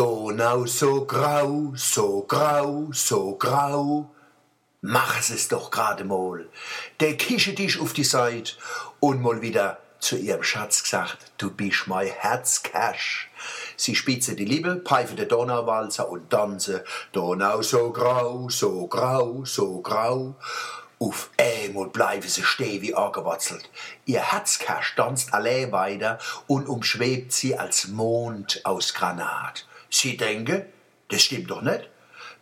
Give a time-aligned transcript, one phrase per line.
[0.00, 4.08] Donau so grau, so grau, so grau.
[4.80, 6.48] Mach es doch gerade mal.
[7.00, 8.54] Der kische dich auf die Seite
[8.98, 13.28] und mal wieder zu ihrem Schatz gesagt, du bist mein Herzcash.
[13.76, 16.82] Sie spitze die Liebe, pfeife der Donauwalzer und tanze.
[17.12, 20.34] Donau so grau, so grau, so grau.
[20.98, 23.68] Auf einmal bleiben sie stehen wie angewatzelt.
[24.06, 29.66] Ihr Herzcash tanzt allein weiter und umschwebt sie als Mond aus Granat.
[29.90, 30.64] Sie denken,
[31.08, 31.88] das stimmt doch nicht.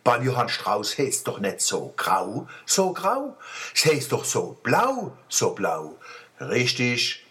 [0.03, 3.37] Beim Johann Strauß heißt doch nicht so grau, so grau.
[3.75, 5.97] Es heißt doch so blau, so blau.
[6.39, 7.25] Richtig,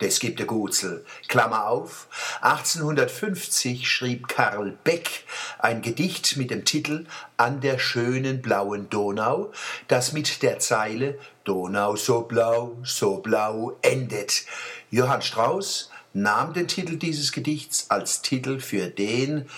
[0.00, 1.04] das gibt der Gutzel.
[1.28, 2.08] Klammer auf.
[2.40, 5.24] 1850 schrieb Karl Beck
[5.58, 7.06] ein Gedicht mit dem Titel
[7.36, 9.52] An der schönen blauen Donau,
[9.88, 14.44] das mit der Zeile Donau so blau, so blau endet.
[14.90, 19.48] Johann Strauß nahm den Titel dieses Gedichts als Titel für den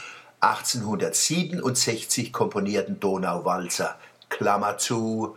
[0.40, 3.96] 1867 komponierten Donauwalzer.
[4.28, 5.36] Klammer zu.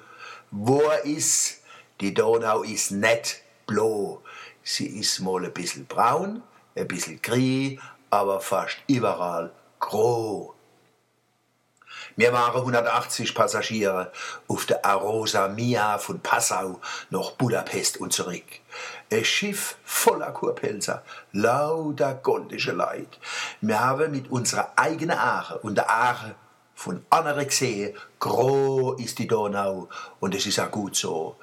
[0.52, 1.62] Wo ist?
[2.02, 4.22] Die Donau ist net blau.
[4.64, 6.42] Sie ist mal ein bisschen braun,
[6.76, 10.55] ein bisschen grün, aber fast überall grau.
[12.16, 14.12] Wir waren 180 Passagiere
[14.48, 16.80] auf der Arosa Mia von Passau
[17.10, 18.44] nach Budapest und zurück.
[19.12, 23.20] Ein Schiff voller Kurpelzer, lauter goldische Leid.
[23.62, 26.36] Wir haben mit unserer eigenen Aare und der Aare
[26.74, 31.38] von anderen gesehen, groß ist die Donau und es ist auch gut so.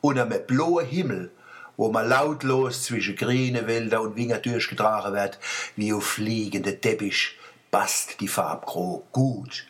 [0.00, 1.32] Und am blauen Himmel
[1.76, 5.38] wo man lautlos zwischen grüne Wälder und Winger durchgetragen wird,
[5.76, 7.36] wie auf fliegende Teppich,
[7.70, 9.66] passt die Farbe gut.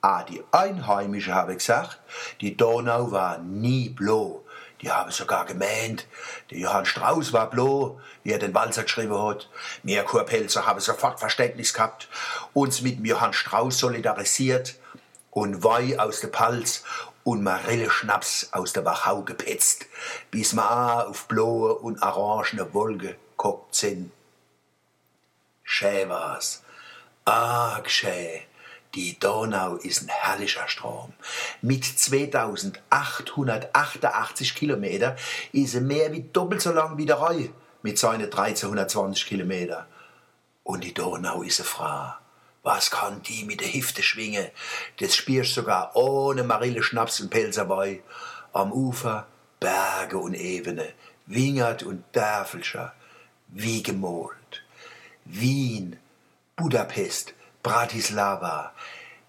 [0.00, 1.98] Ah, die Einheimischen haben gesagt,
[2.40, 4.44] die Donau war nie blau.
[4.80, 6.06] Die haben sogar gemeint,
[6.50, 9.50] der Johann Strauß war blau, wie er den Walzer geschrieben hat.
[9.82, 12.08] Wir Kurpelzer haben sofort Verständnis gehabt,
[12.52, 14.76] uns mit dem Johann Strauß solidarisiert
[15.30, 16.84] und Weih aus der Palz
[17.24, 19.86] und Marille-Schnaps aus der Wachau gepetzt,
[20.30, 24.12] bis wir auf blaue und orangene Wolke geguckt sind.
[25.64, 26.62] Schä war's.
[27.24, 28.42] Arg schä.
[28.94, 31.12] Die Donau ist ein herrlicher Strom.
[31.60, 35.16] Mit 2888 Kilometer
[35.52, 39.86] ist er mehr wie doppelt so lang wie der Rhein mit seinen 1320 Kilometer.
[40.64, 42.14] Und die Donau ist eine Frau.
[42.62, 44.48] Was kann die mit der Hüfte schwingen?
[44.98, 48.02] Das spürst sogar ohne Marille Schnaps und Pelzerwei.
[48.52, 49.26] Am Ufer
[49.60, 50.92] Berge und Ebene,
[51.26, 52.94] Wingert und Dörfelscher,
[53.48, 54.62] wie gemalt.
[55.24, 55.98] Wien,
[56.56, 58.72] Budapest, Bratislava,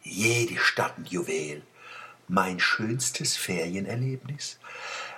[0.04, 1.64] jede Stadt ein Juwel.
[2.28, 4.60] Mein schönstes Ferienerlebnis.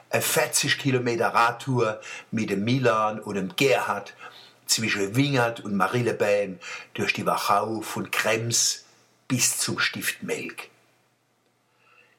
[0.10, 2.00] Eine 40 Kilometer Radtour
[2.32, 4.14] mit dem Milan und dem Gerhard
[4.66, 6.60] zwischen Wingert und Marillebein
[6.94, 8.86] durch die Wachau von Krems
[9.28, 10.70] bis zum Stift Melk.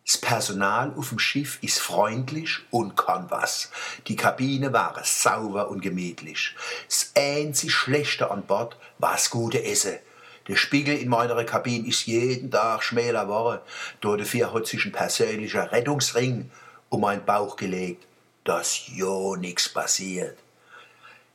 [0.05, 3.71] Das Personal auf dem Schiff ist freundlich und kann was.
[4.09, 6.55] Die Kabine war sauber und gemütlich.
[6.87, 9.99] Das einzig Schlechte an Bord war das gute Essen.
[10.49, 13.61] Der Spiegel in meiner Kabine ist jeden Tag schmäler geworden.
[14.01, 16.51] Dafür hat sich ein persönlicher Rettungsring
[16.89, 18.07] um meinen Bauch gelegt,
[18.45, 20.37] dass ja nichts passiert.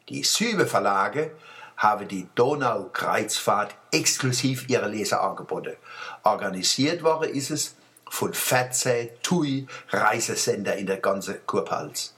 [0.10, 1.32] Die Sübe Verlage
[1.78, 5.76] haben die Donau-Kreuzfahrt exklusiv ihre Leser angeboten.
[6.24, 7.76] Organisiert worden ist es
[8.10, 12.16] von Fetze, TUI, Reisesender in der ganzen Kurpals.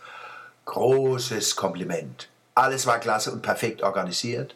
[0.66, 2.30] Großes Kompliment.
[2.56, 4.56] Alles war klasse und perfekt organisiert.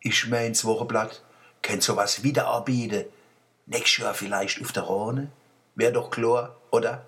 [0.00, 1.22] Ich meins Wochenblatt
[1.66, 3.06] kennt sowas wieder anbieten.
[3.66, 5.32] Nächstes Jahr vielleicht auf der Rhone.
[5.74, 7.04] Wäre doch klar, oder?